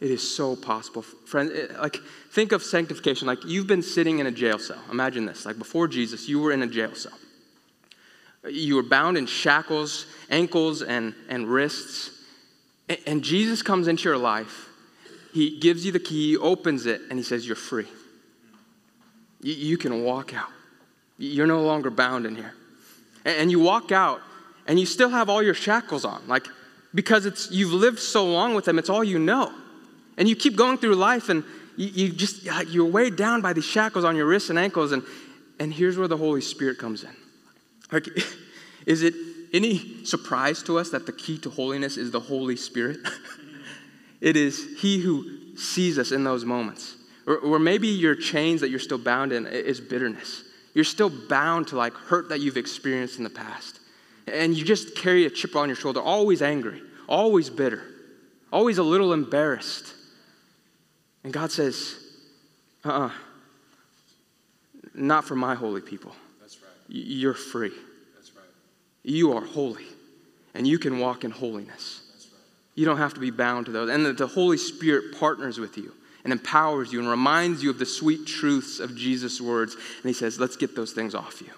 [0.00, 1.02] It is so possible.
[1.02, 1.96] Friends, like
[2.30, 3.26] think of sanctification.
[3.26, 4.80] Like you've been sitting in a jail cell.
[4.90, 5.46] Imagine this.
[5.46, 7.16] Like before Jesus, you were in a jail cell.
[8.48, 12.10] You were bound in shackles, ankles, and, and wrists.
[12.88, 14.68] And, and Jesus comes into your life.
[15.32, 17.86] He gives you the key, opens it, and he says, You're free.
[19.44, 20.50] You, you can walk out.
[21.18, 22.54] You're no longer bound in here.
[23.24, 24.20] And, and you walk out,
[24.66, 26.26] and you still have all your shackles on.
[26.26, 26.48] Like,
[26.94, 29.52] because it's you've lived so long with them, it's all you know.
[30.16, 31.44] And you keep going through life and
[31.76, 34.92] you, you just, you're weighed down by these shackles on your wrists and ankles.
[34.92, 35.02] And,
[35.58, 37.10] and here's where the Holy Spirit comes in.
[37.92, 38.08] Like,
[38.86, 39.14] is it
[39.52, 42.98] any surprise to us that the key to holiness is the Holy Spirit?
[44.20, 46.93] it is He who sees us in those moments.
[47.26, 50.42] Or, or maybe your chains that you're still bound in is bitterness.
[50.74, 53.80] You're still bound to like hurt that you've experienced in the past.
[54.26, 57.82] And you just carry a chip on your shoulder, always angry, always bitter,
[58.52, 59.94] always a little embarrassed.
[61.22, 61.96] And God says,
[62.84, 63.10] uh uh-uh, uh
[64.94, 66.14] not for my holy people.
[66.40, 66.70] That's right.
[66.88, 67.72] You're free.
[68.14, 68.44] That's right.
[69.02, 69.84] You are holy,
[70.54, 72.02] and you can walk in holiness.
[72.12, 72.40] That's right.
[72.76, 73.90] You don't have to be bound to those.
[73.90, 75.92] And the Holy Spirit partners with you
[76.24, 79.74] and empowers you and reminds you of the sweet truths of Jesus' words.
[79.74, 81.50] And He says, let's get those things off you.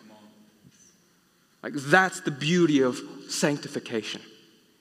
[1.63, 4.21] Like, that's the beauty of sanctification.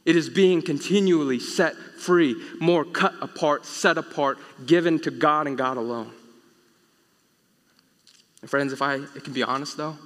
[0.05, 5.57] It is being continually set free, more cut apart, set apart, given to God and
[5.57, 6.11] God alone.
[8.41, 9.97] And friends, if I it can be honest though,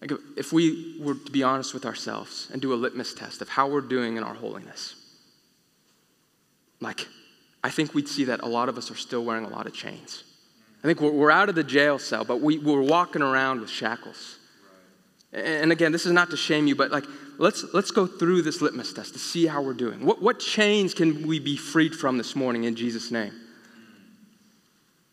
[0.00, 3.50] like if we were to be honest with ourselves and do a litmus test of
[3.50, 4.94] how we're doing in our holiness,
[6.80, 7.06] like
[7.62, 9.74] I think we'd see that a lot of us are still wearing a lot of
[9.74, 10.24] chains.
[10.82, 13.70] I think we're, we're out of the jail cell, but we, we're walking around with
[13.70, 14.38] shackles.
[15.32, 17.04] And again, this is not to shame you, but like
[17.38, 20.04] let's let's go through this litmus test to see how we're doing.
[20.04, 23.32] What what chains can we be freed from this morning in Jesus' name?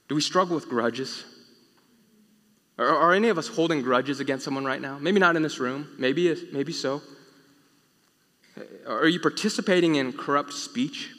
[0.09, 1.23] Do we struggle with grudges?
[2.79, 4.97] Are, are any of us holding grudges against someone right now?
[4.97, 5.87] Maybe not in this room.
[5.99, 7.03] Maybe maybe so.
[8.87, 11.11] Are you participating in corrupt speech?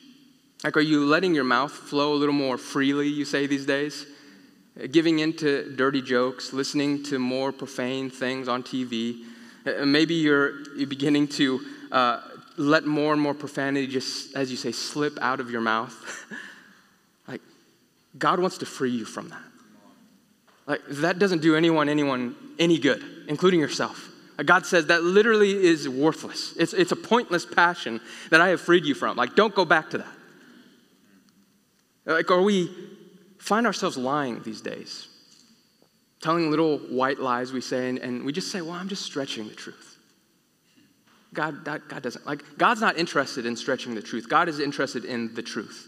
[0.64, 4.06] Like, are you letting your mouth flow a little more freely, you say these days?
[4.86, 9.24] giving into dirty jokes, listening to more profane things on TV.
[9.66, 12.20] Uh, maybe you're, you're beginning to uh,
[12.56, 15.94] let more and more profanity just, as you say, slip out of your mouth.
[17.28, 17.40] like,
[18.16, 19.42] God wants to free you from that.
[20.66, 24.10] Like, that doesn't do anyone, anyone any good, including yourself.
[24.44, 26.54] God says that literally is worthless.
[26.56, 29.16] It's, it's a pointless passion that I have freed you from.
[29.16, 30.17] Like, don't go back to that.
[32.08, 32.70] Like, are we
[33.38, 35.08] find ourselves lying these days,
[36.22, 39.46] telling little white lies we say, and, and we just say, well, I'm just stretching
[39.46, 39.98] the truth.
[41.34, 44.28] God, that, God doesn't, like, God's not interested in stretching the truth.
[44.28, 45.86] God is interested in the truth.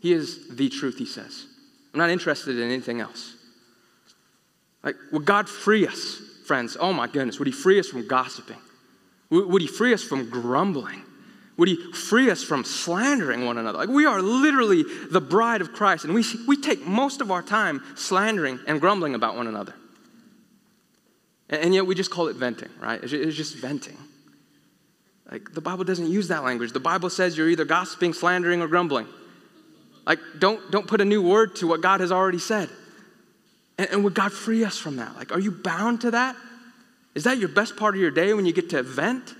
[0.00, 1.46] He is the truth, he says.
[1.92, 3.34] I'm not interested in anything else.
[4.82, 6.78] Like, would God free us, friends?
[6.80, 7.38] Oh my goodness.
[7.38, 8.56] Would he free us from gossiping?
[9.30, 11.02] Would he free us from grumbling?
[11.62, 13.78] Would he free us from slandering one another?
[13.78, 17.40] Like we are literally the bride of Christ, and we, we take most of our
[17.40, 19.72] time slandering and grumbling about one another.
[21.48, 23.00] And, and yet we just call it venting, right?
[23.00, 23.96] It's, it's just venting.
[25.30, 26.72] Like the Bible doesn't use that language.
[26.72, 29.06] The Bible says you're either gossiping, slandering, or grumbling.
[30.04, 32.70] Like don't, don't put a new word to what God has already said.
[33.78, 35.14] And, and would God free us from that?
[35.14, 36.34] Like, are you bound to that?
[37.14, 39.36] Is that your best part of your day when you get to vent?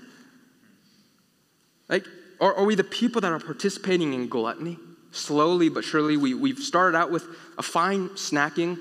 [1.93, 2.07] Like,
[2.41, 4.79] are, are we the people that are participating in gluttony?
[5.11, 7.23] Slowly but surely, we, we've started out with
[7.59, 8.79] a fine snacking,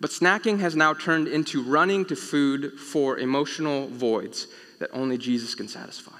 [0.00, 4.46] but snacking has now turned into running to food for emotional voids
[4.78, 6.16] that only Jesus can satisfy.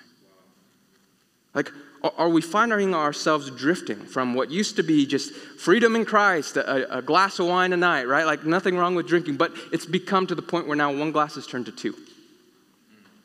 [1.55, 1.71] Like,
[2.03, 6.99] are we finding ourselves drifting from what used to be just freedom in Christ, a,
[6.99, 8.27] a, glass of wine a night, right?
[8.27, 11.37] Like nothing wrong with drinking, but it's become to the point where now one glass
[11.37, 11.97] has turned to two,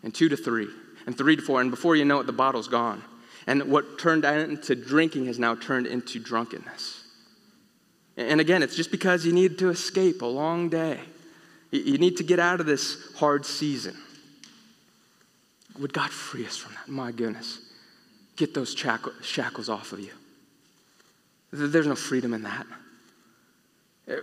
[0.04, 0.70] and two to three,
[1.06, 3.04] and three to four, and before you know it, the bottle's gone.
[3.50, 7.04] And what turned into drinking has now turned into drunkenness.
[8.16, 11.00] And again, it's just because you need to escape a long day.
[11.72, 13.98] You need to get out of this hard season.
[15.80, 16.90] Would God free us from that?
[16.90, 17.58] My goodness.
[18.36, 20.12] Get those shackles off of you.
[21.52, 22.68] There's no freedom in that.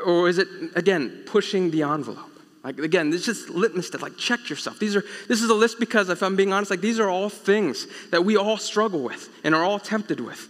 [0.05, 2.36] Or is it, again, pushing the envelope?
[2.67, 4.03] Like again, this is litmus test.
[4.03, 4.81] Like check yourself.
[4.81, 7.29] These are this is a list because if I'm being honest, like these are all
[7.29, 10.49] things that we all struggle with and are all tempted with.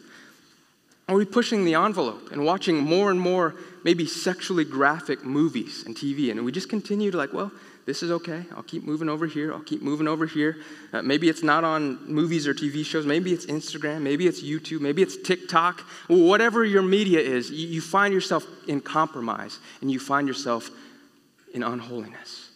[1.10, 5.94] Are we pushing the envelope and watching more and more maybe sexually graphic movies and
[5.94, 7.52] TV, and we just continue to like, well,
[7.84, 8.44] this is okay.
[8.56, 9.52] I'll keep moving over here.
[9.52, 10.56] I'll keep moving over here.
[10.94, 13.04] Uh, maybe it's not on movies or TV shows.
[13.04, 14.00] Maybe it's Instagram.
[14.00, 14.80] Maybe it's YouTube.
[14.80, 15.80] Maybe it's TikTok.
[16.08, 20.70] Whatever your media is, you, you find yourself in compromise and you find yourself
[21.56, 22.50] in unholiness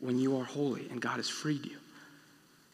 [0.00, 1.76] when you are holy and God has freed you.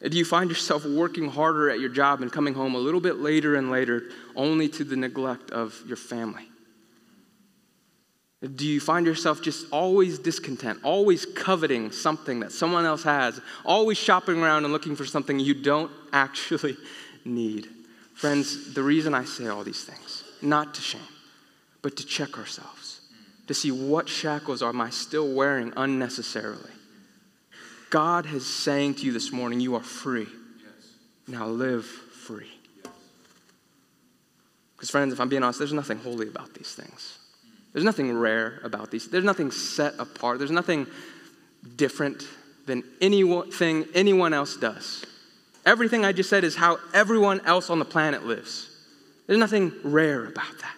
[0.09, 3.17] Do you find yourself working harder at your job and coming home a little bit
[3.17, 4.03] later and later
[4.35, 6.47] only to the neglect of your family?
[8.55, 13.97] Do you find yourself just always discontent, always coveting something that someone else has, always
[13.97, 16.77] shopping around and looking for something you don't actually
[17.25, 17.67] need?
[18.13, 21.01] Friends, the reason I say all these things, not to shame,
[21.81, 22.76] but to check ourselves,
[23.47, 26.71] to see what shackles am I still wearing unnecessarily.
[27.89, 30.27] God is saying to you this morning, you are free.
[30.59, 30.91] Yes.
[31.27, 32.51] Now live free.
[34.75, 37.17] Because, friends, if I'm being honest, there's nothing holy about these things.
[37.73, 39.07] There's nothing rare about these.
[39.07, 40.39] There's nothing set apart.
[40.39, 40.85] There's nothing
[41.75, 42.27] different
[42.65, 45.05] than anything anyone else does.
[45.65, 48.69] Everything I just said is how everyone else on the planet lives.
[49.25, 50.75] There's nothing rare about that.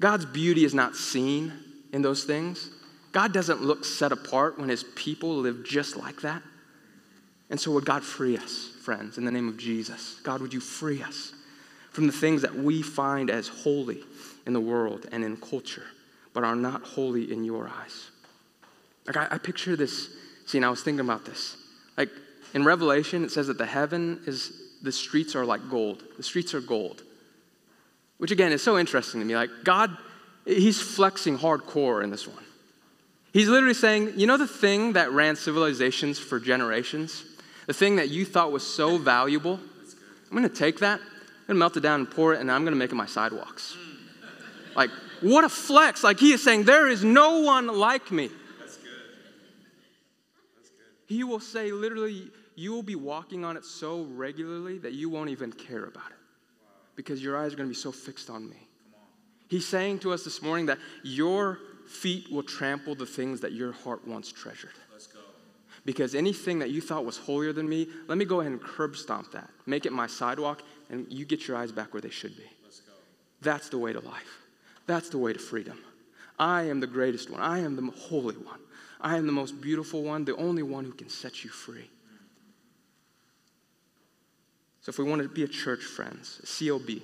[0.00, 1.52] God's beauty is not seen
[1.92, 2.70] in those things.
[3.12, 6.42] God doesn't look set apart when his people live just like that.
[7.48, 10.20] And so, would God free us, friends, in the name of Jesus?
[10.22, 11.32] God, would you free us
[11.96, 14.00] from the things that we find as holy
[14.46, 15.86] in the world and in culture,
[16.34, 18.10] but are not holy in your eyes.
[19.06, 20.10] Like, I, I picture this
[20.44, 21.56] scene, I was thinking about this.
[21.96, 22.10] Like,
[22.52, 26.04] in Revelation, it says that the heaven is, the streets are like gold.
[26.18, 27.02] The streets are gold.
[28.18, 29.36] Which, again, is so interesting to me.
[29.36, 29.96] Like, God,
[30.44, 32.44] He's flexing hardcore in this one.
[33.32, 37.24] He's literally saying, you know, the thing that ran civilizations for generations?
[37.66, 39.60] The thing that you thought was so valuable?
[40.30, 42.50] I'm going to take that, I'm going to melt it down and pour it, and
[42.50, 43.76] I'm going to make it my sidewalks.
[44.74, 46.04] Like, what a flex.
[46.04, 48.30] Like, he is saying, There is no one like me.
[48.58, 48.90] That's good.
[50.56, 50.86] That's good.
[51.06, 55.30] He will say, literally, you will be walking on it so regularly that you won't
[55.30, 56.15] even care about it.
[56.96, 58.56] Because your eyes are going to be so fixed on me.
[58.94, 59.00] On.
[59.48, 63.72] He's saying to us this morning that your feet will trample the things that your
[63.72, 64.72] heart once treasured.
[64.90, 65.20] Let's go.
[65.84, 68.96] Because anything that you thought was holier than me, let me go ahead and curb
[68.96, 69.48] stomp that.
[69.66, 72.44] Make it my sidewalk, and you get your eyes back where they should be.
[72.64, 72.92] Let's go.
[73.42, 74.40] That's the way to life.
[74.86, 75.78] That's the way to freedom.
[76.38, 77.40] I am the greatest one.
[77.40, 78.60] I am the holy one.
[79.00, 81.90] I am the most beautiful one, the only one who can set you free.
[84.86, 87.02] So, if we want to be a church, friends, a CLB,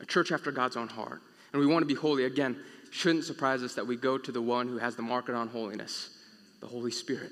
[0.00, 2.56] a church after God's own heart, and we want to be holy, again,
[2.90, 6.10] shouldn't surprise us that we go to the one who has the market on holiness,
[6.58, 7.30] the Holy Spirit.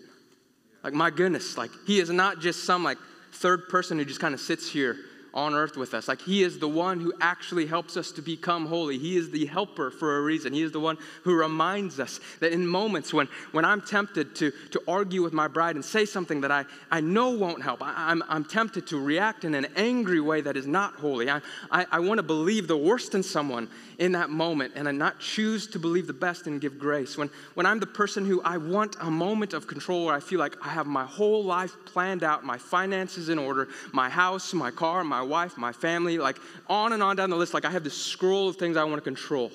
[0.85, 2.97] Like, my goodness, like, he is not just some like
[3.33, 4.99] third person who just kind of sits here
[5.35, 6.09] on earth with us.
[6.09, 8.99] Like He is the one who actually helps us to become holy.
[8.99, 10.53] He is the helper for a reason.
[10.53, 14.53] He is the one who reminds us that in moments when, when I'm tempted to,
[14.71, 18.13] to argue with my bride and say something that I, I know won't help, I,
[18.13, 21.29] am I'm, I'm tempted to react in an angry way that is not holy.
[21.29, 24.93] I, I, I want to believe the worst in someone in that moment and I
[24.93, 27.17] not choose to believe the best and give grace.
[27.17, 30.39] When, when I'm the person who I want a moment of control where I feel
[30.39, 34.71] like I have my whole life planned out, my finances in order, my house, my
[34.71, 37.55] car, my wife, my family, like on and on down the list.
[37.55, 39.51] Like I have this scroll of things I want to control.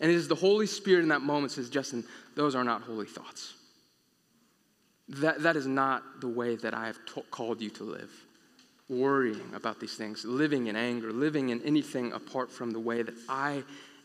[0.00, 3.06] And it is the Holy Spirit in that moment says, Justin, those are not holy
[3.06, 3.54] thoughts.
[5.08, 8.25] That, that is not the way that I have t- called you to live.
[8.88, 13.14] Worrying about these things, living in anger, living in anything apart from the way that
[13.28, 13.64] I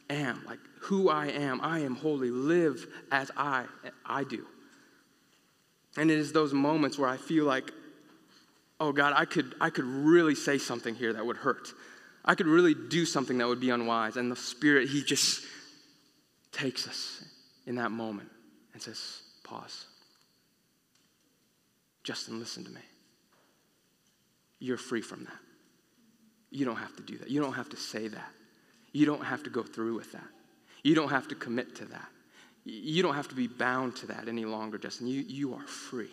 [0.09, 1.61] am, like who I am.
[1.61, 2.31] I am holy.
[2.31, 3.65] Live as I,
[4.05, 4.45] I do.
[5.97, 7.71] And it is those moments where I feel like
[8.81, 11.69] oh God, I could, I could really say something here that would hurt.
[12.25, 14.17] I could really do something that would be unwise.
[14.17, 15.45] And the Spirit, He just
[16.51, 17.23] takes us
[17.67, 18.29] in that moment
[18.73, 19.85] and says, pause.
[22.03, 22.81] Justin, listen to me.
[24.61, 25.39] You're free from that.
[26.51, 27.29] You don't have to do that.
[27.29, 28.31] You don't have to say that.
[28.93, 30.27] You don't have to go through with that.
[30.83, 32.07] You don't have to commit to that.
[32.63, 35.07] You don't have to be bound to that any longer, Justin.
[35.07, 36.11] You, you are free.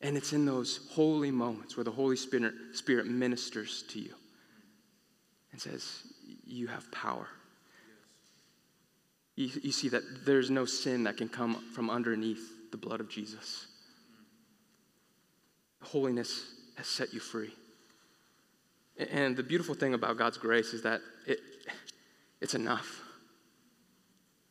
[0.00, 4.14] And it's in those holy moments where the Holy Spirit, Spirit ministers to you
[5.52, 6.02] and says,
[6.44, 7.28] You have power.
[9.36, 13.08] You, you see that there's no sin that can come from underneath the blood of
[13.08, 13.68] Jesus.
[15.82, 17.52] Holiness has set you free.
[19.12, 21.38] And the beautiful thing about God's grace is that it,
[22.40, 23.02] it's enough.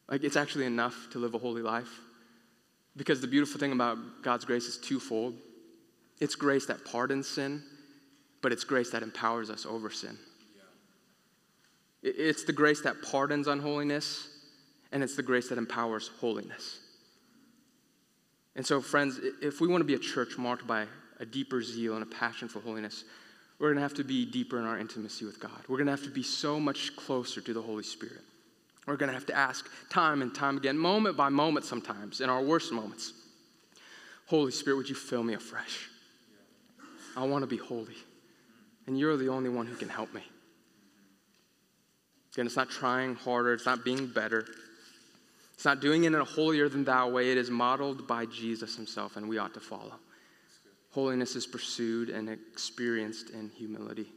[0.07, 1.89] Like, it's actually enough to live a holy life.
[2.95, 5.35] Because the beautiful thing about God's grace is twofold
[6.19, 7.63] it's grace that pardons sin,
[8.41, 10.17] but it's grace that empowers us over sin.
[12.03, 14.27] It's the grace that pardons unholiness,
[14.91, 16.79] and it's the grace that empowers holiness.
[18.57, 20.87] And so, friends, if we want to be a church marked by
[21.19, 23.03] a deeper zeal and a passion for holiness,
[23.59, 25.59] we're going to have to be deeper in our intimacy with God.
[25.67, 28.21] We're going to have to be so much closer to the Holy Spirit.
[28.87, 32.29] We're going to have to ask time and time again, moment by moment sometimes, in
[32.29, 33.13] our worst moments
[34.29, 35.89] Holy Spirit, would you fill me afresh?
[37.17, 37.95] I want to be holy.
[38.85, 40.21] And you're the only one who can help me.
[42.33, 44.45] Again, it's not trying harder, it's not being better.
[45.55, 47.31] It's not doing it in a holier than thou way.
[47.31, 49.95] It is modeled by Jesus himself, and we ought to follow.
[50.91, 54.07] Holiness is pursued and experienced in humility.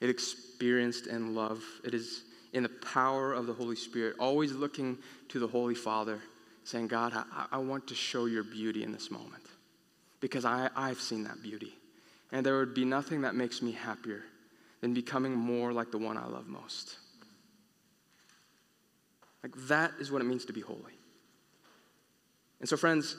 [0.00, 1.62] It experienced in love.
[1.84, 6.20] It is in the power of the Holy Spirit, always looking to the Holy Father,
[6.64, 9.44] saying, God, I, I want to show your beauty in this moment
[10.20, 11.74] because I, I've seen that beauty.
[12.32, 14.24] And there would be nothing that makes me happier
[14.80, 16.96] than becoming more like the one I love most.
[19.42, 20.80] Like that is what it means to be holy.
[22.60, 23.16] And so, friends,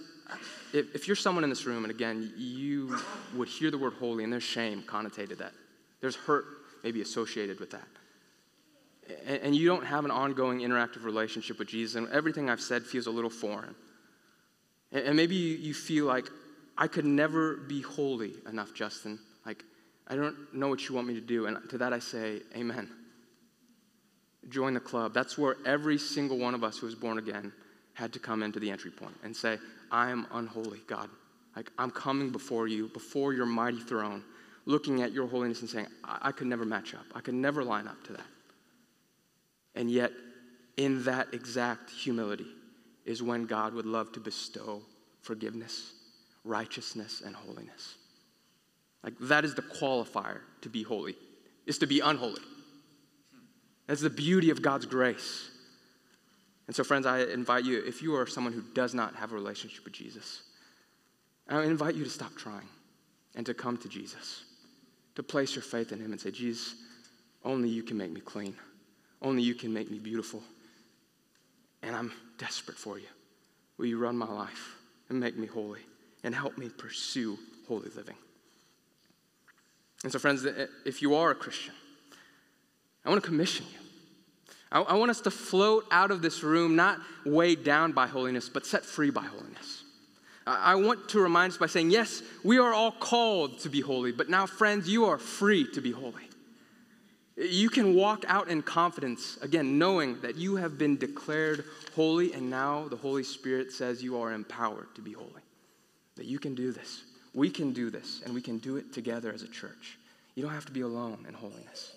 [0.73, 2.97] if, if, you're someone in this room, and again, you
[3.35, 5.53] would hear the word holy and there's shame connotated that,
[6.01, 6.45] there's hurt
[6.83, 7.87] maybe associated with that,
[9.25, 12.83] and, and you don't have an ongoing interactive relationship with Jesus, and everything I've said
[12.83, 13.75] feels a little foreign,
[14.91, 16.27] and, and maybe you, you feel like,
[16.77, 19.17] I could never be holy enough, Justin.
[19.47, 19.63] Like,
[20.07, 21.47] I don't know what you want me to do.
[21.47, 22.87] And to that I say, Amen
[24.49, 25.13] join the club.
[25.13, 27.51] That's where every single one of us who was born again
[27.97, 29.57] had to come into the entry point and say,
[29.91, 31.09] I am unholy, God.
[31.55, 34.23] Like, I'm coming before you, before your mighty throne,
[34.65, 37.05] looking at your holiness and saying, I, I could never match up.
[37.15, 38.27] I could never line up to that.
[39.73, 40.11] And yet,
[40.77, 42.45] in that exact humility
[43.03, 44.83] is when God would love to bestow
[45.23, 45.93] forgiveness,
[46.43, 47.95] righteousness, and holiness.
[49.03, 51.15] Like, that is the qualifier to be holy,
[51.65, 52.41] is to be unholy.
[53.87, 55.49] That's the beauty of God's grace.
[56.67, 59.35] And so, friends, I invite you, if you are someone who does not have a
[59.35, 60.43] relationship with Jesus,
[61.47, 62.67] I invite you to stop trying
[63.35, 64.43] and to come to Jesus,
[65.15, 66.75] to place your faith in Him and say, Jesus,
[67.45, 68.55] only you can make me clean.
[69.21, 70.43] Only you can make me beautiful.
[71.81, 73.07] And I'm desperate for you.
[73.77, 74.75] Will you run my life
[75.09, 75.81] and make me holy
[76.23, 77.37] and help me pursue
[77.67, 78.15] holy living?
[80.03, 80.45] And so, friends,
[80.85, 81.73] if you are a Christian,
[83.05, 83.86] I want to commission you.
[84.71, 88.49] I, I want us to float out of this room not weighed down by holiness,
[88.49, 89.83] but set free by holiness.
[90.45, 93.81] I, I want to remind us by saying, yes, we are all called to be
[93.81, 96.23] holy, but now, friends, you are free to be holy.
[97.37, 101.65] You can walk out in confidence, again, knowing that you have been declared
[101.95, 105.29] holy, and now the Holy Spirit says you are empowered to be holy.
[106.15, 107.03] That you can do this.
[107.35, 109.99] We can do this, and we can do it together as a church.
[110.33, 111.93] You don't have to be alone in holiness.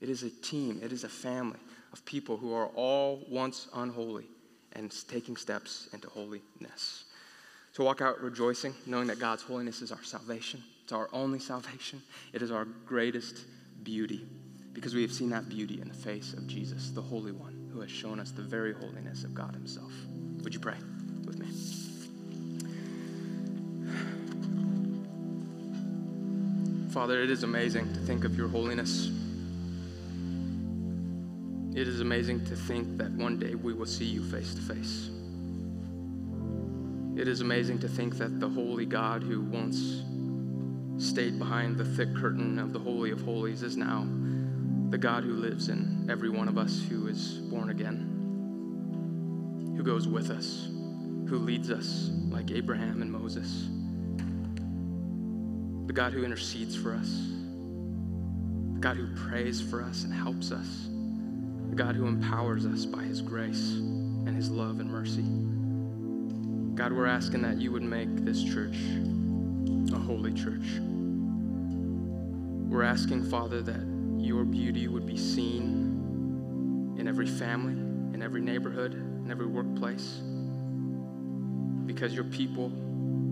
[0.00, 1.58] It is a team, it is a family
[1.96, 4.26] of people who are all once unholy
[4.72, 7.04] and taking steps into holiness.
[7.72, 10.62] To walk out rejoicing, knowing that God's holiness is our salvation.
[10.84, 12.02] It's our only salvation.
[12.34, 13.46] It is our greatest
[13.82, 14.26] beauty
[14.74, 17.80] because we have seen that beauty in the face of Jesus, the Holy One, who
[17.80, 19.92] has shown us the very holiness of God Himself.
[20.42, 20.76] Would you pray
[21.24, 21.46] with me?
[26.92, 29.10] Father, it is amazing to think of your holiness.
[31.76, 35.10] It is amazing to think that one day we will see you face to face.
[37.20, 40.02] It is amazing to think that the holy God who once
[40.96, 44.08] stayed behind the thick curtain of the Holy of Holies is now
[44.88, 50.08] the God who lives in every one of us who is born again, who goes
[50.08, 50.68] with us,
[51.28, 53.68] who leads us like Abraham and Moses,
[55.86, 57.28] the God who intercedes for us,
[58.72, 60.88] the God who prays for us and helps us
[61.76, 65.24] God who empowers us by his grace and his love and mercy.
[66.74, 68.78] God, we're asking that you would make this church
[69.92, 70.80] a holy church.
[72.70, 73.86] We're asking, Father, that
[74.18, 77.74] your beauty would be seen in every family,
[78.14, 80.22] in every neighborhood, in every workplace,
[81.84, 82.72] because your people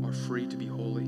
[0.05, 1.05] are free to be holy.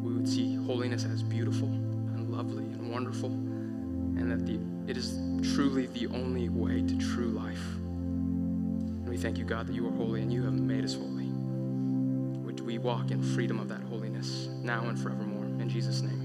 [0.00, 5.18] We would see holiness as beautiful and lovely and wonderful, and that the it is
[5.54, 7.64] truly the only way to true life.
[7.76, 11.26] And we thank you, God, that you are holy and you have made us holy.
[11.26, 15.44] Would we walk in freedom of that holiness now and forevermore.
[15.60, 16.15] In Jesus' name.